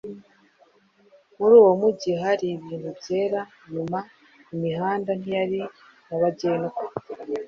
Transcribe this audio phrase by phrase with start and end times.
[1.37, 3.99] Muri uwo mujyi hari ibintu byera; nyuma,
[4.53, 5.59] imihanda ntiyari
[6.05, 6.79] nyabagendwa.